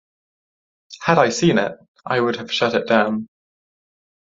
[1.01, 3.27] Had I seen it, I would have shut it down.